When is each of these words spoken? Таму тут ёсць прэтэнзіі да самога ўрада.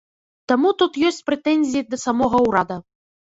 Таму 0.51 0.69
тут 0.79 0.97
ёсць 1.09 1.21
прэтэнзіі 1.27 1.85
да 1.91 2.01
самога 2.07 2.37
ўрада. 2.47 2.81